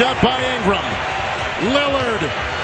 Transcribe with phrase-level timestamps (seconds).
[0.00, 0.84] up by Ingram.
[1.74, 2.57] Lillard.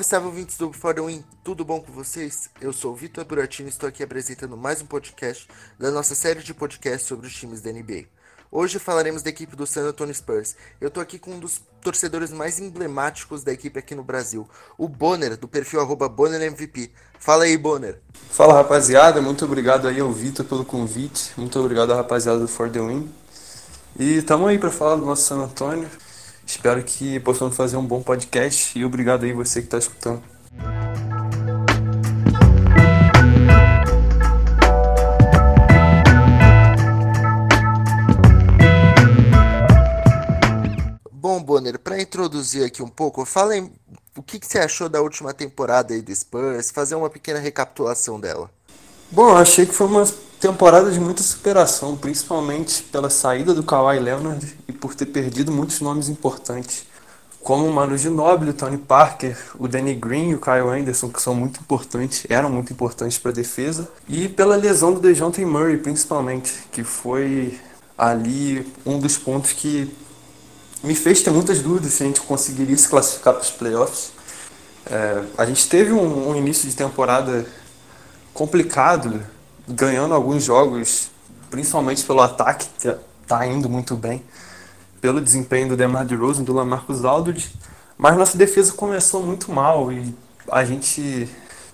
[0.00, 2.48] Salve, salve ouvintes do Fórum tudo bom com vocês?
[2.60, 6.42] Eu sou o Vitor Buratino e estou aqui apresentando mais um podcast da nossa série
[6.42, 8.04] de podcasts sobre os times da NBA.
[8.50, 10.56] Hoje falaremos da equipe do San Antonio Spurs.
[10.80, 14.88] Eu estou aqui com um dos torcedores mais emblemáticos da equipe aqui no Brasil, o
[14.88, 16.90] Bonner, do perfil BonnerMVP.
[17.18, 18.00] Fala aí, Bonner.
[18.30, 19.20] Fala, rapaziada.
[19.20, 21.32] Muito obrigado aí ao Vitor pelo convite.
[21.36, 23.10] Muito obrigado à rapaziada do For The Win.
[23.98, 25.88] E estamos aí para falar do nosso San Antonio.
[26.50, 30.20] Espero que possamos fazer um bom podcast e obrigado aí você que está escutando.
[41.12, 43.70] Bom, Bonner, para introduzir aqui um pouco, fala aí,
[44.16, 48.18] o que, que você achou da última temporada aí do Spurs, fazer uma pequena recapitulação
[48.18, 48.50] dela.
[49.08, 50.04] Bom, achei que foi uma
[50.40, 55.80] temporada de muita superação, principalmente pela saída do Kawhi Leonard e por ter perdido muitos
[55.82, 56.86] nomes importantes,
[57.42, 61.20] como o Manu Ginobili, o Tony Parker, o Danny Green e o Kyle Anderson, que
[61.20, 65.76] são muito importantes, eram muito importantes para a defesa, e pela lesão do DeJounte Murray,
[65.76, 67.58] principalmente, que foi
[67.96, 69.94] ali um dos pontos que
[70.82, 74.12] me fez ter muitas dúvidas se a gente conseguiria se classificar para os playoffs.
[74.90, 77.44] É, a gente teve um, um início de temporada
[78.32, 79.22] complicado
[79.70, 81.10] ganhando alguns jogos,
[81.50, 82.88] principalmente pelo ataque, que
[83.22, 84.22] está indo muito bem,
[85.00, 87.52] pelo desempenho do DeMar DeRozan, do Lamarcus Aldridge,
[87.96, 90.14] mas nossa defesa começou muito mal e
[90.50, 91.28] a gente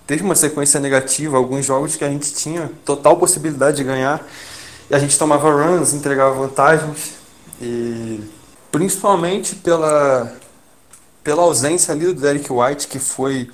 [0.07, 4.25] teve uma sequência negativa, alguns jogos que a gente tinha total possibilidade de ganhar
[4.91, 7.15] e a gente tomava runs, entregava vantagens
[7.61, 8.21] e
[8.71, 10.33] principalmente pela
[11.25, 13.51] pela ausência ali do Derek White, que foi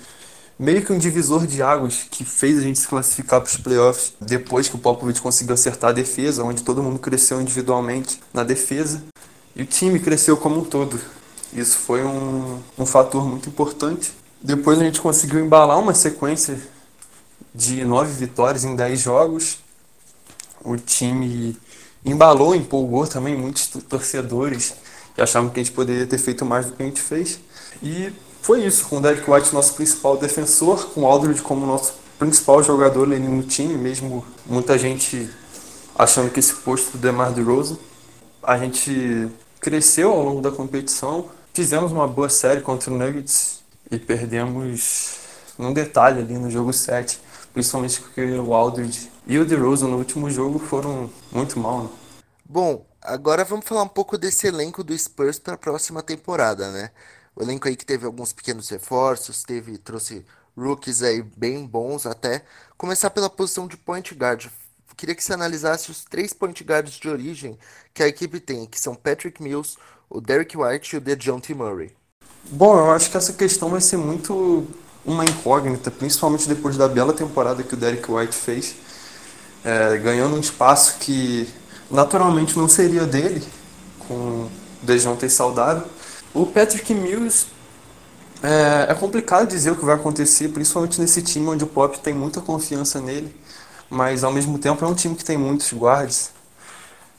[0.63, 4.15] meio que um divisor de águas que fez a gente se classificar para os playoffs
[4.21, 9.03] depois que o Popovich conseguiu acertar a defesa, onde todo mundo cresceu individualmente na defesa
[9.57, 11.01] e o time cresceu como um todo.
[11.53, 14.13] Isso foi um, um fator muito importante.
[14.41, 16.57] Depois a gente conseguiu embalar uma sequência
[17.53, 19.59] de nove vitórias em dez jogos.
[20.65, 21.57] O time
[22.05, 24.75] embalou, empolgou também muitos torcedores
[25.13, 27.41] que achavam que a gente poderia ter feito mais do que a gente fez.
[27.83, 31.95] E foi isso, com o Derek White nosso principal defensor, com o Aldridge como nosso
[32.19, 35.31] principal jogador ali no time, mesmo muita gente
[35.97, 37.79] achando que esse posto do DeMar DeRozan.
[38.43, 39.29] A gente
[39.61, 45.19] cresceu ao longo da competição, fizemos uma boa série contra o Nuggets e perdemos
[45.57, 47.21] num detalhe ali no jogo 7,
[47.55, 51.85] principalmente porque o Aldridge e o DeRozan no último jogo foram muito mal.
[51.85, 51.89] Né?
[52.45, 56.91] Bom, agora vamos falar um pouco desse elenco do Spurs para a próxima temporada, né?
[57.35, 60.25] O elenco aí que teve alguns pequenos reforços, teve trouxe
[60.57, 62.45] rookies aí bem bons até.
[62.77, 64.47] Começar pela posição de point guard.
[64.97, 67.59] Queria que você analisasse os três point guards de origem
[67.95, 69.77] que a equipe tem, que são Patrick Mills,
[70.09, 71.91] o Derek White e o DeJounte Murray.
[72.51, 74.67] Bom, eu acho que essa questão vai ser muito
[75.05, 78.77] uma incógnita, principalmente depois da bela temporada que o Derek White fez,
[79.65, 81.49] é, ganhando um espaço que
[81.91, 83.43] naturalmente não seria dele,
[84.07, 84.51] com o
[84.83, 85.87] DeJounte saudável.
[86.35, 87.47] O Patrick Mills
[88.43, 92.15] é, é, complicado dizer o que vai acontecer, principalmente nesse time onde o Pop tem
[92.15, 93.35] muita confiança nele,
[93.91, 96.31] mas ao mesmo tempo é um time que tem muitos guards.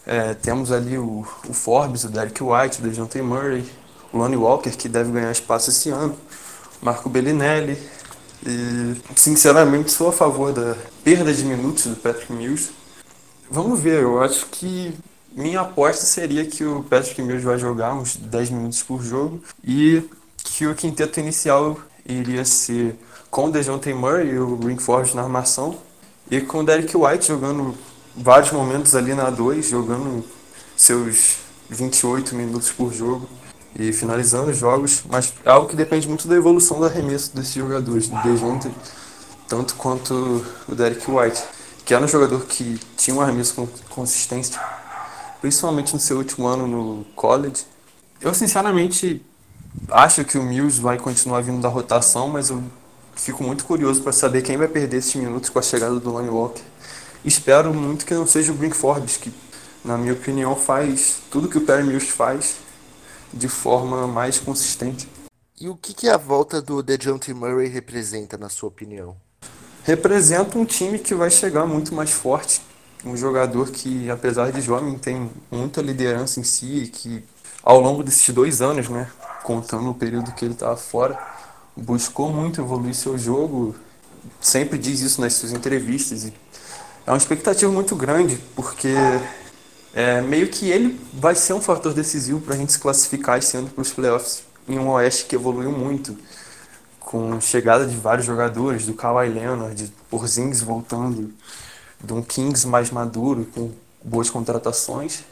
[0.06, 3.64] É, temos ali o, o, Forbes, o Derek White, o DeJounte Murray,
[4.12, 6.18] o Lonnie Walker, que deve ganhar espaço esse ano,
[6.82, 7.78] Marco Bellinelli.
[8.46, 12.72] E, sinceramente, sou a favor da perda de minutos do Patrick Mills.
[13.50, 14.94] Vamos ver, eu acho que
[15.36, 20.04] minha aposta seria que o Patrick Mills vai jogar uns 10 minutos por jogo e
[20.38, 22.96] que o quinteto inicial iria ser
[23.32, 25.78] com o DeJounte Murray e o Ringford na armação
[26.30, 27.76] e com o Derek White jogando
[28.16, 30.24] vários momentos ali na 2, jogando
[30.78, 31.38] seus
[31.70, 33.28] 28 minutos por jogo
[33.78, 37.54] e finalizando os jogos, mas é algo que depende muito da evolução do arremesso desses
[37.54, 38.70] jogadores, do DeJounte
[39.48, 41.44] tanto quanto o Derek White,
[41.86, 44.60] que era um jogador que tinha um arremesso com consistência
[45.44, 47.66] principalmente no seu último ano no college.
[48.22, 49.22] Eu sinceramente
[49.92, 52.64] acho que o Mills vai continuar vindo da rotação, mas eu
[53.14, 56.30] fico muito curioso para saber quem vai perder esses minutos com a chegada do Lonnie
[56.30, 56.62] Walker.
[57.26, 59.34] Espero muito que não seja o Brink Forbes, que
[59.84, 62.56] na minha opinião faz tudo que o Perry Mills faz
[63.34, 65.10] de forma mais consistente.
[65.60, 69.18] E o que, que a volta do DeJounte Murray representa, na sua opinião?
[69.84, 72.62] representa um time que vai chegar muito mais forte.
[73.06, 77.24] Um jogador que, apesar de jovem, tem muita liderança em si, que
[77.62, 79.10] ao longo desses dois anos, né,
[79.44, 81.18] contando o período que ele estava fora,
[81.76, 83.76] buscou muito evoluir seu jogo,
[84.40, 86.24] sempre diz isso nas suas entrevistas.
[86.26, 86.34] E
[87.06, 88.94] é uma expectativa muito grande, porque
[89.94, 93.56] é, meio que ele vai ser um fator decisivo para a gente se classificar esse
[93.58, 96.18] ano para os playoffs em um Oeste que evoluiu muito,
[97.00, 101.34] com chegada de vários jogadores, do Kawhi Leonard, Porzingis voltando,
[102.04, 103.72] de um Kings mais maduro, com
[104.04, 105.24] boas contratações.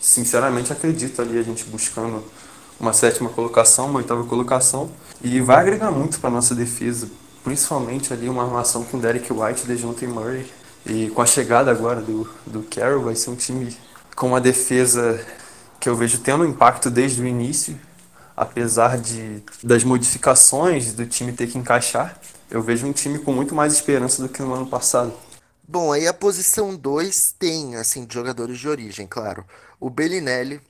[0.00, 2.22] Sinceramente acredito ali a gente buscando
[2.78, 4.90] uma sétima colocação, uma oitava colocação,
[5.22, 7.08] e vai agregar muito para nossa defesa,
[7.42, 10.46] principalmente ali uma armação com Derek White, DeJounte Murray,
[10.86, 13.74] e com a chegada agora do, do Carroll, vai ser um time
[14.14, 15.24] com uma defesa
[15.80, 17.78] que eu vejo tendo impacto desde o início,
[18.36, 22.18] apesar de das modificações do time ter que encaixar,
[22.50, 25.12] eu vejo um time com muito mais esperança do que no ano passado.
[25.66, 29.44] Bom, aí a posição 2 tem, assim, jogadores de origem, claro.
[29.80, 30.60] O Bellinelli,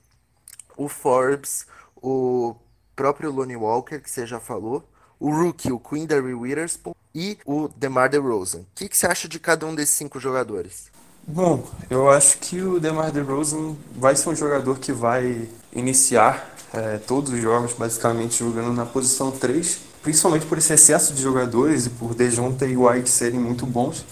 [0.76, 1.67] o Forbes,
[2.00, 2.55] o
[2.94, 4.88] próprio Lonnie Walker, que você já falou,
[5.19, 8.61] o Rookie, o Quindary Witherspoon e o DeMar DeRozan.
[8.61, 10.93] O que, que você acha de cada um desses cinco jogadores?
[11.26, 16.99] Bom, eu acho que o DeMar DeRozan vai ser um jogador que vai iniciar é,
[16.99, 21.91] todos os jogos basicamente jogando na posição 3, principalmente por esse excesso de jogadores e
[21.91, 24.05] por DeJounte e White serem muito bons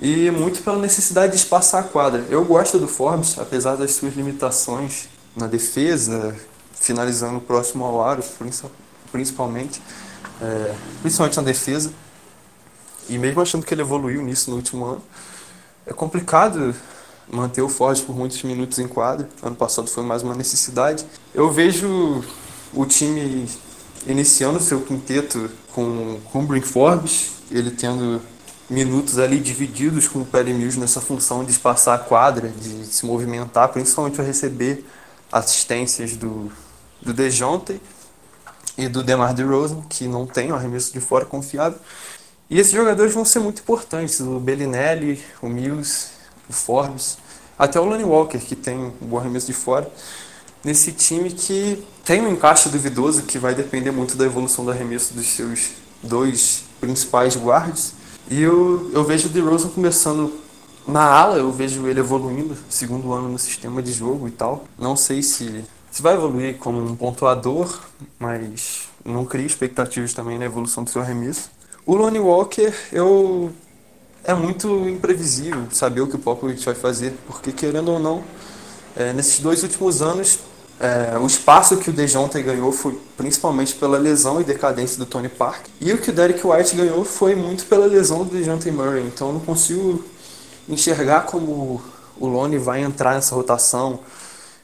[0.00, 2.24] e muito pela necessidade de espaçar a quadra.
[2.30, 6.36] Eu gosto do Forbes, apesar das suas limitações na defesa,
[6.72, 8.22] finalizando próximo ao aro,
[9.10, 9.82] principalmente,
[10.40, 11.92] é, principalmente na defesa.
[13.08, 15.02] E mesmo achando que ele evoluiu nisso no último ano,
[15.86, 16.74] é complicado
[17.30, 19.28] manter o Ford por muitos minutos em quadra.
[19.42, 21.04] Ano passado foi mais uma necessidade.
[21.34, 22.22] Eu vejo
[22.72, 23.48] o time
[24.06, 28.20] iniciando seu quinteto com Cumbrin Forbes, ele tendo
[28.68, 33.06] minutos ali divididos com o Perry Mills nessa função de espaçar a quadra, de se
[33.06, 34.84] movimentar, principalmente para receber
[35.32, 36.52] assistências do,
[37.00, 37.80] do DeJounte
[38.76, 41.78] e do DeMar DeRozan, que não tem um arremesso de fora confiável.
[42.50, 46.18] E esses jogadores vão ser muito importantes, o Bellinelli, o Mills
[46.48, 47.18] o Forbes,
[47.58, 49.90] até o Lonnie Walker, que tem um bom arremesso de fora,
[50.64, 55.12] nesse time que tem um encaixe duvidoso que vai depender muito da evolução do arremesso
[55.14, 55.70] dos seus
[56.02, 57.92] dois principais guards.
[58.30, 60.32] E eu, eu vejo o DeRozan começando
[60.86, 64.64] na ala, eu vejo ele evoluindo, segundo ano no sistema de jogo e tal.
[64.78, 67.80] Não sei se, se vai evoluir como um pontuador,
[68.18, 71.50] mas não crio expectativas também na evolução do seu arremesso.
[71.86, 73.50] O Lonnie Walker, eu
[74.24, 78.22] é muito imprevisível saber o que o Popovich vai fazer, porque querendo ou não,
[78.94, 80.38] é, nesses dois últimos anos,
[80.80, 85.28] é, o espaço que o DeJounte ganhou foi principalmente pela lesão e decadência do Tony
[85.28, 89.04] Park, e o que o Derek White ganhou foi muito pela lesão do DeJounte Murray,
[89.06, 90.04] então eu não consigo
[90.68, 91.82] enxergar como
[92.18, 94.00] o Lone vai entrar nessa rotação,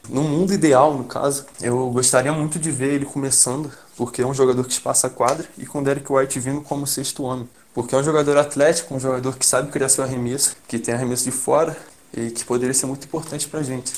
[0.09, 4.33] no mundo ideal, no caso, eu gostaria muito de ver ele começando, porque é um
[4.33, 7.49] jogador que espaça a quadra, e com o Derek White vindo como sexto homem.
[7.73, 11.25] Porque é um jogador atlético, um jogador que sabe criar seu arremesso, que tem arremesso
[11.25, 11.75] de fora
[12.15, 13.93] e que poderia ser muito importante para a gente.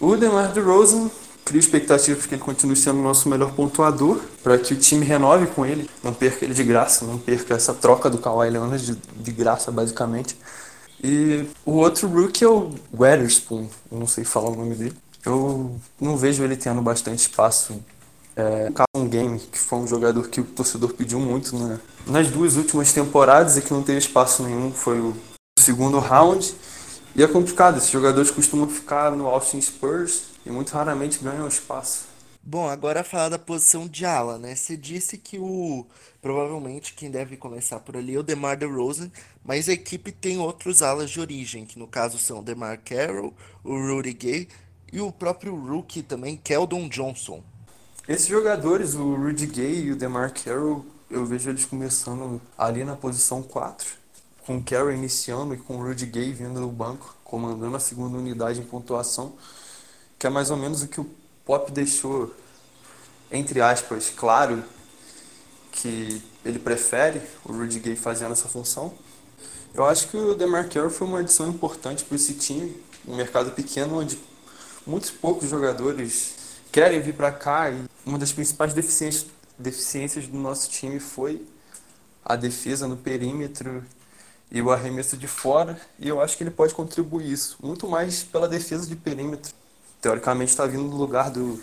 [0.00, 1.10] O DeMar DeRozan
[1.48, 5.46] cria expectativas que ele continue sendo o nosso melhor pontuador, para que o time renove
[5.46, 8.98] com ele, não perca ele de graça, não perca essa troca do Kawhi Leonard de,
[9.16, 10.36] de graça, basicamente.
[11.02, 14.96] E o outro rookie é o Weatherspoon, não sei falar o nome dele.
[15.24, 17.80] Eu não vejo ele tendo bastante espaço
[18.36, 21.80] é, Callum Game, que foi um jogador que o torcedor pediu muito né?
[22.06, 25.16] nas duas últimas temporadas e que não teve espaço nenhum, foi o
[25.58, 26.54] segundo round.
[27.16, 32.06] E é complicado, esses jogadores costumam ficar no Austin Spurs e muito raramente ganham espaço.
[32.42, 34.54] Bom, agora falar da posição de ala, né?
[34.54, 35.84] Você disse que o
[36.22, 39.10] provavelmente quem deve começar por ali é o DeMar DeRozan,
[39.44, 43.34] mas a equipe tem outros alas de origem, que no caso são o DeMar Carroll,
[43.62, 44.48] o Rudy Gay
[44.90, 47.42] e o próprio rookie também, Keldon Johnson.
[48.08, 52.96] Esses jogadores, o Rudy Gay e o DeMar Carroll, eu vejo eles começando ali na
[52.96, 53.86] posição 4,
[54.46, 58.16] com o Carroll iniciando e com o Rudy Gay vindo no banco, comandando a segunda
[58.16, 59.34] unidade em pontuação,
[60.18, 61.08] que é mais ou menos o que o
[61.44, 62.34] Pop deixou,
[63.30, 64.62] entre aspas, claro
[65.72, 68.92] que ele prefere o Rudy Gay fazendo essa função.
[69.72, 73.52] Eu acho que o DeMar Carroll foi uma adição importante para esse time, um mercado
[73.52, 74.18] pequeno onde
[74.86, 76.34] muitos poucos jogadores
[76.72, 79.26] querem vir para cá e uma das principais deficiências,
[79.58, 81.46] deficiências do nosso time foi
[82.24, 83.84] a defesa no perímetro
[84.50, 88.22] e o arremesso de fora, e eu acho que ele pode contribuir isso, muito mais
[88.22, 89.52] pela defesa de perímetro.
[90.00, 91.60] Teoricamente está vindo no lugar do,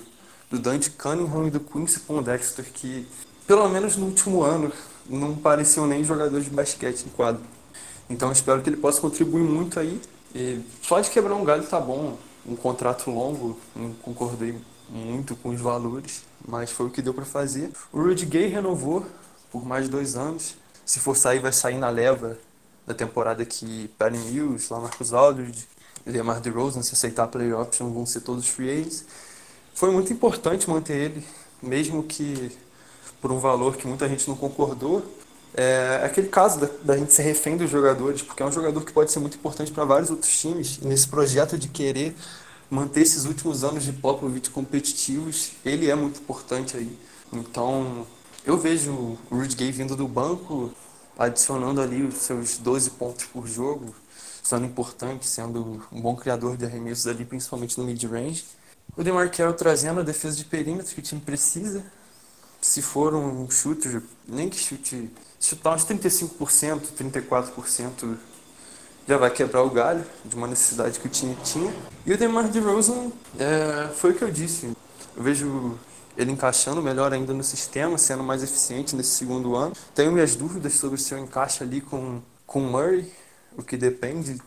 [0.49, 3.07] do Dante Cunningham e do Quincy Pondexter, que
[3.47, 4.71] pelo menos no último ano
[5.07, 7.41] não pareciam nem jogadores de basquete em quadro.
[8.09, 10.01] Então espero que ele possa contribuir muito aí.
[10.33, 12.17] E só de quebrar um galho tá bom.
[12.45, 14.55] Um contrato longo, não concordei
[14.89, 17.71] muito com os valores, mas foi o que deu para fazer.
[17.91, 19.05] O Rudy Gay renovou
[19.51, 20.55] por mais dois anos.
[20.85, 22.37] Se for sair, vai sair na leva
[22.85, 25.67] da temporada que Perry Mills, Lamarcus Aldridge,
[26.05, 29.05] DeMar DeRozan, se aceitar a play option, vão ser todos free agents.
[29.73, 31.25] Foi muito importante manter ele,
[31.61, 32.51] mesmo que
[33.21, 35.03] por um valor que muita gente não concordou.
[35.53, 38.91] É aquele caso da, da gente ser refém dos jogadores, porque é um jogador que
[38.91, 40.79] pode ser muito importante para vários outros times.
[40.81, 42.15] E nesse projeto de querer
[42.69, 46.97] manter esses últimos anos de Popovich competitivos, ele é muito importante aí.
[47.31, 48.05] Então,
[48.45, 50.71] eu vejo o Rudy Gay vindo do banco,
[51.17, 53.95] adicionando ali os seus 12 pontos por jogo,
[54.45, 58.45] sendo importante, sendo um bom criador de arremessos ali, principalmente no mid-range.
[58.95, 61.83] O DeMar Carroll trazendo a defesa de perímetro que o time precisa.
[62.61, 65.09] Se for um chute, nem que chute,
[65.39, 68.17] chutar uns 35%, 34%,
[69.07, 71.73] já vai quebrar o galho de uma necessidade que o time tinha.
[72.05, 74.77] E o DeMar DeRozan, é, foi o que eu disse.
[75.17, 75.75] Eu vejo
[76.15, 79.75] ele encaixando melhor ainda no sistema, sendo mais eficiente nesse segundo ano.
[79.95, 83.11] Tenho minhas dúvidas sobre o seu encaixe ali com com Murray,
[83.57, 84.39] o que depende,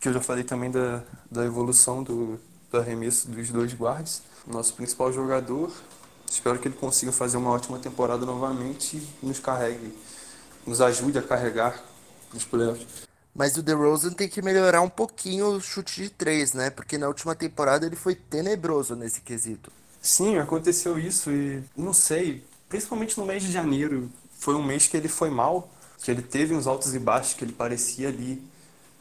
[0.00, 2.38] que eu já falei também da, da evolução do,
[2.70, 4.22] do arremesso dos dois guards.
[4.46, 5.70] Nosso principal jogador,
[6.28, 9.92] espero que ele consiga fazer uma ótima temporada novamente e nos carregue,
[10.66, 11.82] nos ajude a carregar
[12.32, 12.86] nos playoffs.
[13.34, 16.68] Mas o DeRozan tem que melhorar um pouquinho o chute de três, né?
[16.68, 19.70] Porque na última temporada ele foi tenebroso nesse quesito.
[20.02, 24.96] Sim, aconteceu isso e não sei, principalmente no mês de janeiro, foi um mês que
[24.96, 25.70] ele foi mal,
[26.02, 28.42] que ele teve uns altos e baixos, que ele parecia ali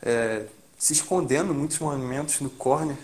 [0.01, 0.45] é,
[0.77, 2.97] se escondendo muitos momentos no corner,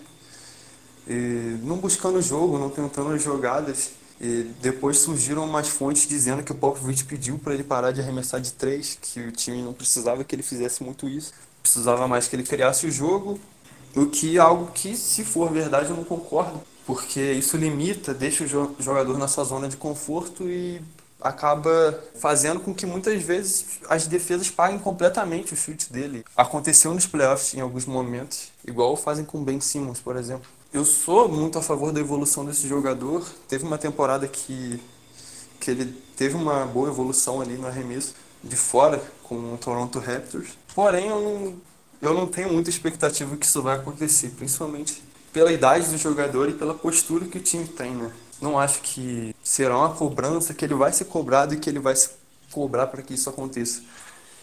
[1.08, 3.92] e não buscando o jogo, não tentando as jogadas.
[4.20, 8.40] E depois surgiram umas fontes dizendo que o Popovich pediu para ele parar de arremessar
[8.40, 12.36] de três, que o time não precisava que ele fizesse muito isso, precisava mais que
[12.36, 13.38] ele criasse o jogo,
[13.94, 18.46] o que é algo que, se for verdade, eu não concordo, porque isso limita, deixa
[18.46, 20.82] o jogador na sua zona de conforto e
[21.22, 26.24] acaba fazendo com que muitas vezes as defesas paguem completamente o chute dele.
[26.36, 30.48] Aconteceu nos playoffs em alguns momentos, igual fazem com Ben Simmons, por exemplo.
[30.74, 33.26] Eu sou muito a favor da evolução desse jogador.
[33.48, 34.80] Teve uma temporada que,
[35.60, 35.86] que ele
[36.18, 40.50] teve uma boa evolução ali no arremesso de fora com o Toronto Raptors.
[40.76, 41.56] Porém, eu não,
[42.02, 46.54] eu não tenho muita expectativa que isso vai acontecer, principalmente pela idade do jogador e
[46.54, 48.12] pela postura que o time tem, né?
[48.42, 51.96] Não acho que será uma cobrança que ele vai ser cobrado e que ele vai
[51.96, 52.10] se
[52.52, 53.82] cobrar para que isso aconteça.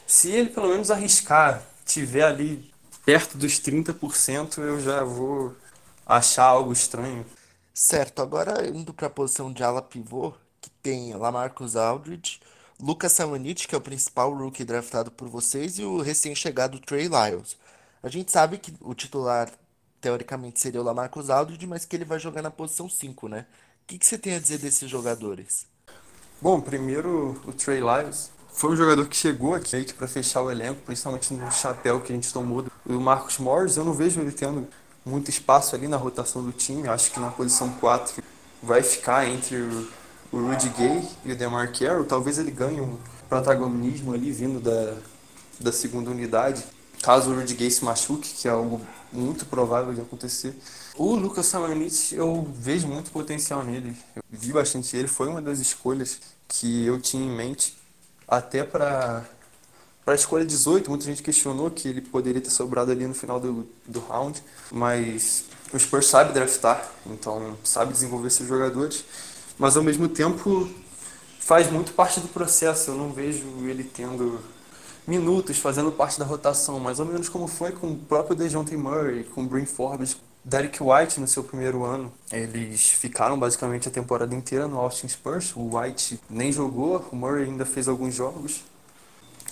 [0.06, 2.72] Se ele pelo menos arriscar, tiver ali
[3.04, 5.54] perto dos 30%, eu já vou
[6.06, 7.24] achar algo estranho.
[7.74, 12.40] Certo, agora indo para a posição de ala pivô, que tem Lamarcus Aldridge,
[12.78, 17.56] Lucas Samanit, que é o principal rookie draftado por vocês, e o recém-chegado Trey Lyles.
[18.02, 19.50] A gente sabe que o titular,
[20.00, 23.46] teoricamente, seria o Lamarcus Aldridge, mas que ele vai jogar na posição 5, né?
[23.92, 25.66] Que, que você tem a dizer desses jogadores?
[26.40, 28.30] Bom, primeiro o Trey Lyles.
[28.50, 32.14] Foi um jogador que chegou aqui para fechar o elenco, principalmente no chapéu que a
[32.14, 32.64] gente tomou.
[32.86, 34.66] O Marcos Morris, eu não vejo ele tendo
[35.04, 36.88] muito espaço ali na rotação do time.
[36.88, 38.22] Acho que na posição 4
[38.62, 39.88] vai ficar entre o,
[40.32, 42.06] o Rudy Gay e o DeMar Carroll.
[42.06, 42.96] Talvez ele ganhe um
[43.28, 44.96] protagonismo ali vindo da,
[45.60, 46.64] da segunda unidade.
[47.02, 48.80] Caso o Rudy Gay se machuque, que é algo
[49.12, 50.56] muito provável de acontecer.
[50.96, 53.96] O Lucas Samanit, eu vejo muito potencial nele.
[54.14, 57.74] Eu vi bastante ele, foi uma das escolhas que eu tinha em mente
[58.28, 59.24] até para
[60.04, 63.38] para a escolha 18, muita gente questionou que ele poderia ter sobrado ali no final
[63.38, 69.04] do, do round, mas o Spurs sabe draftar, então sabe desenvolver seus jogadores,
[69.56, 70.68] mas ao mesmo tempo
[71.38, 72.90] faz muito parte do processo.
[72.90, 74.40] Eu não vejo ele tendo
[75.06, 79.22] minutos fazendo parte da rotação, mais ou menos como foi com o próprio DeJounte Murray,
[79.22, 82.12] com o Forbes, Derek White no seu primeiro ano.
[82.30, 85.54] Eles ficaram basicamente a temporada inteira no Austin Spurs.
[85.54, 88.62] O White nem jogou, o Murray ainda fez alguns jogos,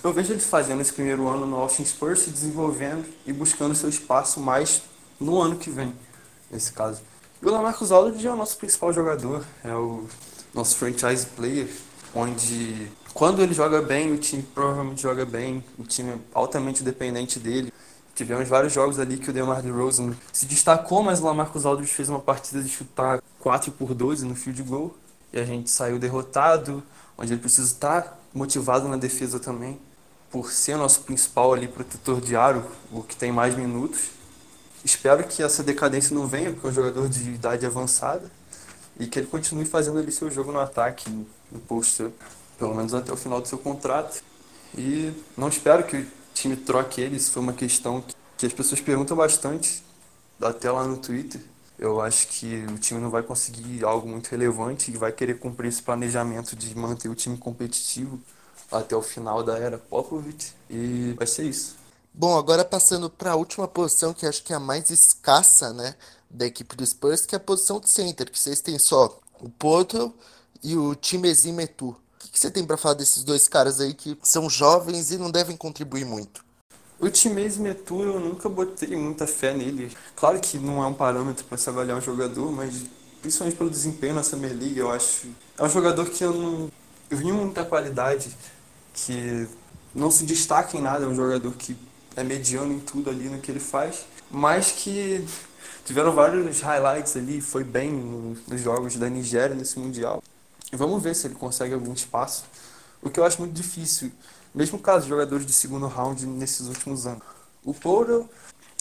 [0.03, 3.87] eu vejo ele fazendo esse primeiro ano no Austin Spurs, se desenvolvendo e buscando seu
[3.87, 4.81] espaço mais
[5.19, 5.93] no ano que vem,
[6.49, 7.01] nesse caso.
[7.39, 10.07] E o Lamarcus Aldridge é o nosso principal jogador, é o
[10.55, 11.67] nosso franchise player,
[12.15, 17.37] onde quando ele joga bem, o time provavelmente joga bem, o time é altamente dependente
[17.37, 17.71] dele.
[18.15, 22.09] Tivemos vários jogos ali que o DeMar DeRozan se destacou, mas o Lamarcus Aldridge fez
[22.09, 24.95] uma partida de chutar 4 por 12 no field goal
[25.33, 26.83] e a gente saiu derrotado,
[27.17, 29.79] onde ele precisa estar motivado na defesa também
[30.29, 34.11] por ser nosso principal ali protetor de aro, o que tem mais minutos.
[34.83, 38.31] Espero que essa decadência não venha, porque é um jogador de idade avançada,
[38.99, 41.09] e que ele continue fazendo ali seu jogo no ataque,
[41.51, 42.09] no post
[42.57, 44.23] pelo menos até o final do seu contrato.
[44.77, 46.07] E não espero que
[46.41, 48.03] time troque ele, isso foi uma questão
[48.37, 49.83] que as pessoas perguntam bastante,
[50.41, 51.39] até lá no Twitter.
[51.77, 55.67] Eu acho que o time não vai conseguir algo muito relevante e vai querer cumprir
[55.69, 58.19] esse planejamento de manter o time competitivo
[58.71, 61.75] até o final da era Popovich e vai ser isso.
[62.13, 65.95] Bom, agora passando para a última posição, que acho que é a mais escassa, né,
[66.29, 69.49] da equipe do Spurs, que é a posição de center, que vocês têm só o
[69.49, 70.13] Porto
[70.61, 71.95] e o Timezim Metu.
[72.31, 75.29] O que você tem para falar desses dois caras aí que são jovens e não
[75.29, 76.43] devem contribuir muito?
[76.97, 79.91] O Timezim Metu eu nunca botei muita fé nele.
[80.15, 82.83] Claro que não é um parâmetro para se avaliar um jogador, mas
[83.21, 85.27] principalmente pelo desempenho na Summer League, eu acho.
[85.57, 86.71] É um jogador que eu não
[87.09, 88.29] eu vi muita qualidade,
[88.93, 89.45] que
[89.93, 91.75] não se destaca em nada, é um jogador que
[92.15, 95.27] é mediano em tudo ali no que ele faz, mas que
[95.83, 97.91] tiveram vários highlights ali, foi bem
[98.47, 100.23] nos jogos da Nigéria nesse Mundial.
[100.71, 102.45] Vamos ver se ele consegue algum espaço,
[103.01, 104.11] o que eu acho muito difícil,
[104.53, 107.23] mesmo caso de jogadores de segundo round nesses últimos anos.
[107.63, 108.29] O Powell,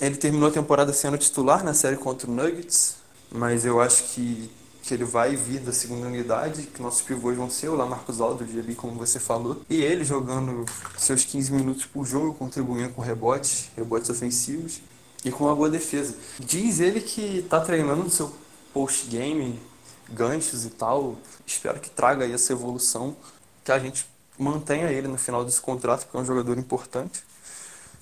[0.00, 2.96] ele terminou a temporada sendo titular na série contra o Nuggets,
[3.30, 4.50] mas eu acho que
[4.82, 8.58] que ele vai vir da segunda unidade, que nossos pivôs vão ser o Lamarcus Aldridge
[8.58, 10.64] ali, como você falou, e ele jogando
[10.96, 14.80] seus 15 minutos por jogo, contribuindo com rebotes, rebotes ofensivos
[15.24, 16.16] e com uma boa defesa.
[16.38, 18.32] Diz ele que está treinando no seu
[18.72, 19.60] post-game,
[20.12, 21.16] ganchos e tal.
[21.46, 23.16] Espero que traga aí essa evolução,
[23.64, 24.06] que a gente
[24.38, 27.22] mantenha ele no final desse contrato, porque é um jogador importante.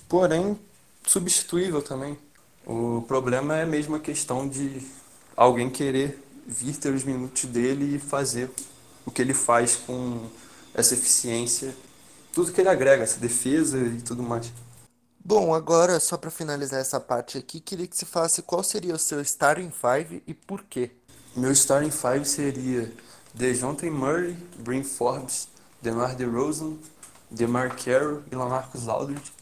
[0.08, 0.58] Porém,
[1.06, 2.18] substituível também.
[2.66, 4.86] O problema é mesmo a questão de
[5.36, 8.50] alguém querer vir ter os minutos dele e fazer
[9.04, 10.28] o que ele faz com
[10.74, 11.74] essa eficiência,
[12.32, 14.52] tudo que ele agrega, essa defesa e tudo mais.
[15.18, 18.98] Bom, agora só para finalizar essa parte aqui, queria que você falasse qual seria o
[18.98, 20.90] seu starting five e por quê.
[21.38, 22.92] Meu starting five seria
[23.32, 25.46] DeJounte Murray, Brin Forbes,
[25.80, 26.72] DeMar DeRozan,
[27.30, 29.32] DeMar Carroll e LaMarcus Aldridge.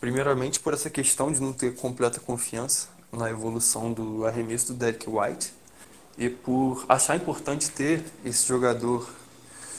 [0.00, 5.10] Primeiramente por essa questão de não ter completa confiança na evolução do arremesso do Derek
[5.10, 5.52] White
[6.16, 9.06] e por achar importante ter esse jogador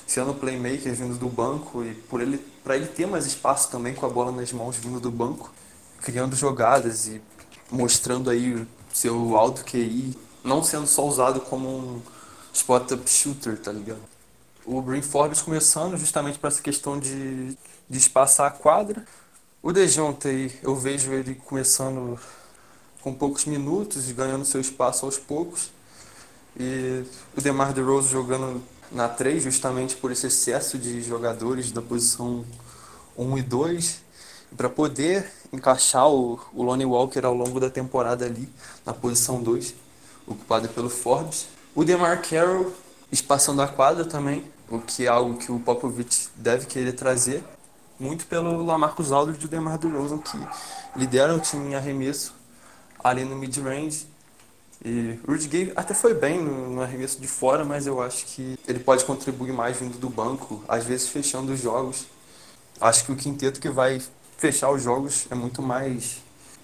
[0.06, 4.06] sendo playmaker vindo do banco e por ele para ele ter mais espaço também com
[4.06, 5.52] a bola nas mãos vindo do banco,
[6.04, 7.20] criando jogadas e
[7.72, 10.16] mostrando aí seu alto QI,
[10.48, 12.02] não sendo só usado como um
[12.54, 14.02] spot-up shooter, tá ligado?
[14.66, 17.56] O Brin Forbes começando justamente para essa questão de,
[17.90, 19.06] de espaçar a quadra.
[19.62, 22.20] O Dejounte, eu vejo ele começando
[23.02, 25.72] com poucos minutos e ganhando seu espaço aos poucos.
[26.60, 27.04] E
[27.36, 32.46] o DeMar DeRozan jogando na 3 justamente por esse excesso de jogadores da posição
[33.18, 34.02] 1 e 2
[34.56, 38.50] para poder encaixar o, o Lonnie Walker ao longo da temporada ali
[38.86, 39.74] na posição 2,
[40.28, 41.48] ocupado pelo Forbes.
[41.74, 42.74] O DeMar Carroll
[43.12, 47.44] espaçando a quadra também, o que é algo que o Popovich deve querer trazer,
[48.00, 50.38] muito pelo Lamarcus Aldridge e o DeMar DeRozan que
[50.96, 52.36] lideram o time em arremesso
[53.04, 54.06] ali no mid-range
[54.84, 58.26] e o Rudy Gay até foi bem no, no, arremesso de fora, mas eu acho
[58.28, 62.06] que ele pode contribuir mais vindo do banco, às vezes fechando os jogos.
[62.80, 64.02] Acho que o quinteto que vai
[64.38, 66.18] fechar os jogos é muito mais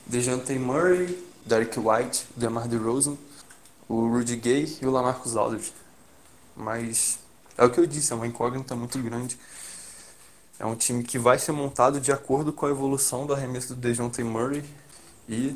[0.05, 3.17] DeJounte Murray, Derek White, DeMar DeRozan,
[3.87, 5.73] o Rudy Gay e o Lamarcus Aldridge.
[6.55, 7.19] Mas
[7.57, 9.37] é o que eu disse, é uma incógnita muito grande.
[10.59, 13.75] É um time que vai ser montado de acordo com a evolução do arremesso do
[13.75, 14.63] DeJounte Murray
[15.27, 15.55] e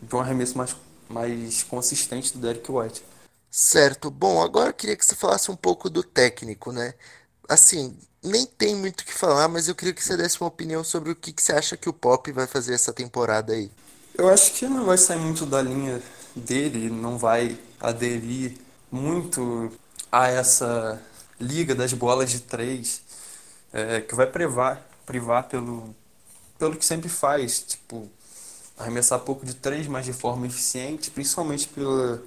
[0.00, 0.76] de um arremesso mais
[1.08, 3.02] mais consistente do Derek White.
[3.50, 4.10] Certo.
[4.10, 6.94] Bom, agora eu queria que você falasse um pouco do técnico, né?
[7.48, 10.84] Assim, nem tem muito o que falar, mas eu queria que você desse uma opinião
[10.84, 13.70] sobre o que, que você acha que o Pop vai fazer essa temporada aí.
[14.14, 16.02] Eu acho que não vai sair muito da linha
[16.38, 18.56] dele, não vai aderir
[18.90, 19.70] muito
[20.10, 21.00] a essa
[21.40, 23.02] liga das bolas de três,
[23.72, 25.94] é, que vai privar, privar pelo,
[26.58, 28.08] pelo que sempre faz, tipo,
[28.78, 32.22] arremessar pouco de três, mas de forma eficiente, principalmente pela,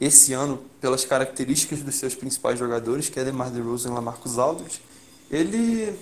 [0.00, 4.80] esse ano, pelas características dos seus principais jogadores, que é DeMar DeRozan e Lamarcus Aldridge.
[5.30, 5.96] Ele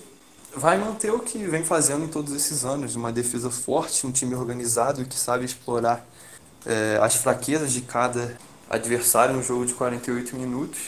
[0.55, 4.33] vai manter o que vem fazendo em todos esses anos, uma defesa forte, um time
[4.35, 6.07] organizado que sabe explorar
[6.65, 8.37] é, as fraquezas de cada
[8.69, 10.79] adversário no jogo de 48 minutos.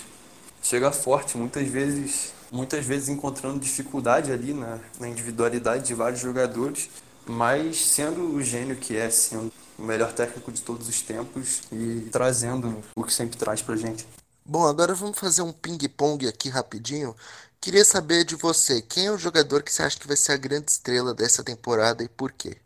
[0.62, 6.90] Chega forte, muitas vezes, muitas vezes encontrando dificuldade ali na, na individualidade de vários jogadores,
[7.26, 12.08] mas sendo o gênio que é, sendo o melhor técnico de todos os tempos e
[12.12, 14.08] trazendo o que sempre traz pra gente.
[14.46, 17.16] Bom, agora vamos fazer um ping-pong aqui rapidinho.
[17.60, 20.38] Queria saber de você, quem é o jogador que você acha que vai ser a
[20.38, 22.58] grande estrela dessa temporada e por quê?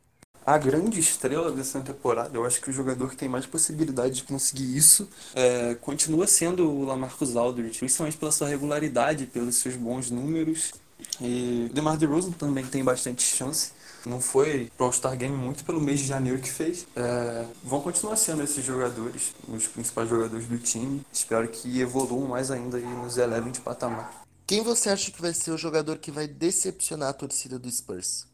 [0.45, 4.23] A grande estrela dessa temporada, eu acho que o jogador que tem mais possibilidade de
[4.23, 10.11] conseguir isso é, continua sendo o Lamarcus Aldridge, principalmente pela sua regularidade, pelos seus bons
[10.11, 10.73] números.
[11.19, 13.71] E o DeMar DeRozan também tem bastante chance.
[14.05, 16.85] Não foi pro All-Star Game muito pelo mês de janeiro que fez.
[16.95, 21.01] É, vão continuar sendo esses jogadores, os principais jogadores do time.
[21.11, 24.23] Espero que evoluam mais ainda e nos elevem de patamar.
[24.45, 28.27] Quem você acha que vai ser o jogador que vai decepcionar a torcida do Spurs?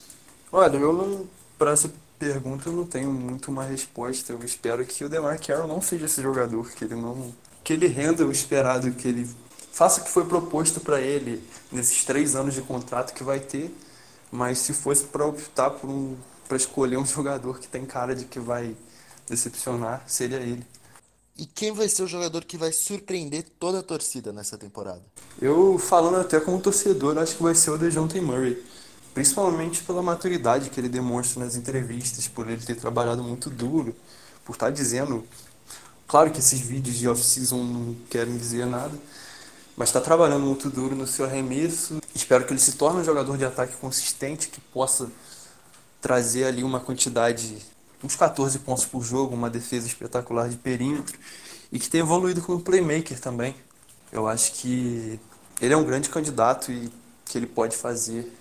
[0.52, 1.26] Olha, eu não,
[1.62, 4.34] para essa pergunta eu não tenho muito uma resposta.
[4.34, 7.32] Eu espero que o DeMar Carroll não seja esse jogador, que ele não
[7.64, 9.30] que ele renda o esperado, que ele
[9.72, 13.72] faça o que foi proposto para ele nesses três anos de contrato que vai ter.
[14.32, 18.26] Mas se fosse para optar por um, para escolher um jogador que tem cara de
[18.26, 18.76] que vai
[19.30, 20.66] decepcionar, seria ele.
[21.38, 25.04] E quem vai ser o jogador que vai surpreender toda a torcida nessa temporada?
[25.40, 28.64] Eu, falando até como torcedor, acho que vai ser o DeJounte Murray.
[29.14, 33.96] Principalmente pela maturidade que ele demonstra nas entrevistas, por ele ter trabalhado muito duro,
[34.46, 35.26] por estar dizendo...
[36.08, 38.92] Claro que esses vídeos de off-season não querem dizer nada,
[39.78, 42.02] mas está trabalhando muito duro no seu arremesso.
[42.14, 45.10] Espero que ele se torne um jogador de ataque consistente, que possa
[46.02, 47.58] trazer ali uma quantidade
[48.04, 51.18] uns 14 pontos por jogo, uma defesa espetacular de perímetro
[51.72, 53.56] e que tem evoluído como playmaker também.
[54.12, 55.20] Eu acho que
[55.62, 56.92] ele é um grande candidato e
[57.26, 58.32] que ele pode fazer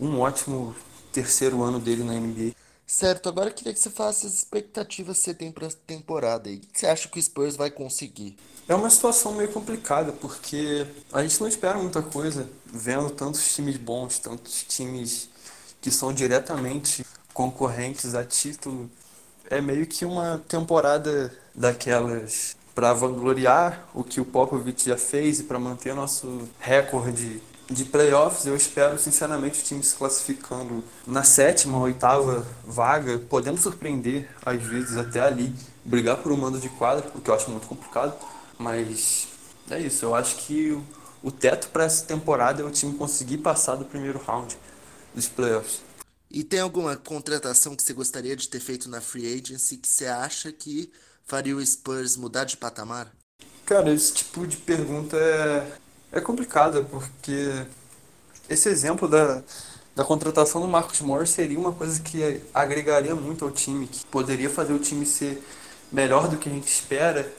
[0.00, 0.74] um ótimo
[1.12, 2.52] terceiro ano dele na NBA.
[2.86, 6.50] Certo, agora eu queria que você falasse as expectativas que você tem para essa temporada
[6.50, 8.36] e o que você acha que o Spurs vai conseguir?
[8.68, 13.76] É uma situação meio complicada porque a gente não espera muita coisa vendo tantos times
[13.76, 15.28] bons, tantos times
[15.80, 18.90] que são diretamente concorrentes a título.
[19.50, 25.44] É meio que uma temporada daquelas para vangloriar o que o Popovich já fez e
[25.44, 28.46] para manter nosso recorde de playoffs.
[28.46, 34.96] Eu espero, sinceramente, o time se classificando na sétima, oitava vaga, podendo surpreender, às vezes,
[34.96, 38.14] até ali, brigar por um mando de quadra, o que eu acho muito complicado.
[38.58, 39.28] Mas
[39.70, 40.78] é isso, eu acho que
[41.22, 44.56] o teto para essa temporada é o time conseguir passar do primeiro round
[45.14, 45.80] dos playoffs.
[46.30, 50.06] E tem alguma contratação que você gostaria de ter feito na free agency que você
[50.06, 50.92] acha que
[51.24, 53.10] faria o Spurs mudar de patamar?
[53.64, 55.72] Cara, esse tipo de pergunta é,
[56.14, 57.66] é complicada, porque
[58.48, 59.42] esse exemplo da,
[59.96, 64.48] da contratação do Marcos Morris seria uma coisa que agregaria muito ao time, que poderia
[64.48, 65.42] fazer o time ser
[65.90, 67.30] melhor do que a gente espera.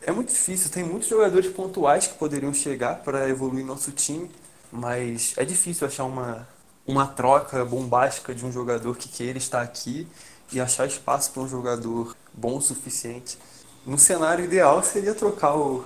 [0.00, 4.30] É muito difícil, tem muitos jogadores pontuais que poderiam chegar para evoluir nosso time,
[4.72, 6.48] mas é difícil achar uma,
[6.86, 10.08] uma troca bombástica de um jogador que queira estar aqui
[10.50, 13.38] e achar espaço para um jogador bom o suficiente.
[13.86, 15.84] No cenário ideal seria trocar o,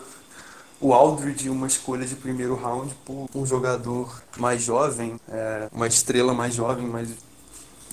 [0.81, 6.33] o Aldridge, uma escolha de primeiro round, por um jogador mais jovem, é, uma estrela
[6.33, 7.11] mais jovem, mas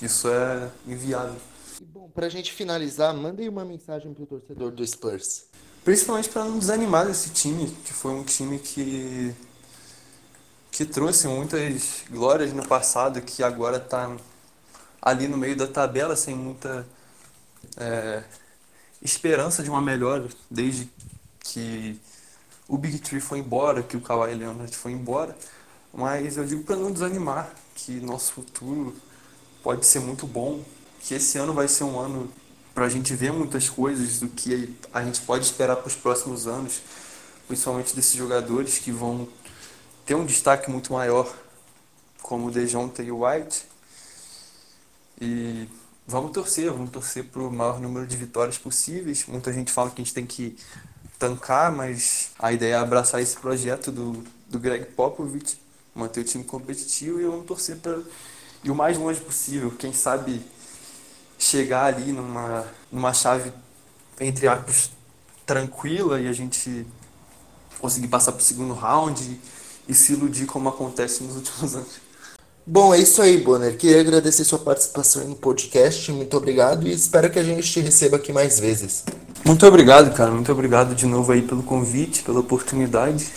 [0.00, 1.36] isso é inviável.
[1.80, 5.46] E bom, para a gente finalizar, mandei uma mensagem para o torcedor do Spurs.
[5.84, 9.34] Principalmente para não desanimar desse time, que foi um time que
[10.70, 14.14] que trouxe muitas glórias no passado, que agora está
[15.00, 16.86] ali no meio da tabela sem muita
[17.78, 18.22] é,
[19.00, 20.90] esperança de uma melhora, desde
[21.40, 21.98] que
[22.68, 25.36] o Big Tree foi embora, que o Kawhi Leonard foi embora.
[25.92, 28.94] Mas eu digo para não desanimar, que nosso futuro
[29.62, 30.62] pode ser muito bom,
[31.00, 32.30] que esse ano vai ser um ano
[32.74, 36.46] para a gente ver muitas coisas do que a gente pode esperar para os próximos
[36.46, 36.82] anos,
[37.46, 39.28] principalmente desses jogadores que vão
[40.04, 41.32] ter um destaque muito maior,
[42.20, 43.64] como o DeJounte e o White.
[45.20, 45.68] E
[46.06, 49.24] vamos torcer, vamos torcer para o maior número de vitórias possíveis.
[49.26, 50.56] Muita gente fala que a gente tem que
[51.18, 55.58] tancar, mas a ideia é abraçar esse projeto do, do Greg Popovich,
[55.94, 57.98] manter o time competitivo e vamos torcer para
[58.62, 59.70] ir o mais longe possível.
[59.70, 60.40] Quem sabe
[61.38, 63.52] chegar ali numa, numa chave,
[64.20, 64.90] entre aspas,
[65.44, 66.86] tranquila e a gente
[67.78, 69.40] conseguir passar para o segundo round
[69.88, 72.06] e se iludir como acontece nos últimos anos.
[72.68, 73.76] Bom, é isso aí, Bonner.
[73.76, 76.10] Queria agradecer sua participação no podcast.
[76.10, 79.04] Muito obrigado e espero que a gente te receba aqui mais vezes.
[79.46, 80.32] Muito obrigado, cara.
[80.32, 83.32] Muito obrigado de novo aí pelo convite, pela oportunidade.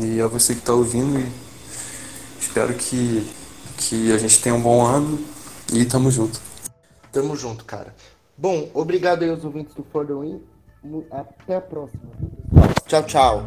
[0.00, 1.20] E a você que está ouvindo.
[1.20, 1.30] E
[2.40, 3.30] espero que,
[3.76, 5.18] que a gente tenha um bom ano
[5.70, 6.40] e tamo junto.
[7.12, 7.94] Tamo junto, cara.
[8.38, 10.40] Bom, obrigado aí aos ouvintes do For the Win.
[11.10, 12.02] Até a próxima.
[12.86, 13.46] Tchau, tchau.